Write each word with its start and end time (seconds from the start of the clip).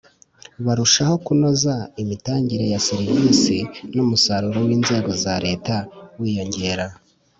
barushaho 0.65 1.13
kunoza 1.25 1.75
imitangire 2.03 2.65
ya 2.73 2.79
serivisi 2.87 3.57
n 3.93 3.95
umusaruro 4.05 4.59
w 4.67 4.69
Inzego 4.77 5.11
za 5.23 5.33
Leta 5.45 5.75
wiyongera 6.19 6.85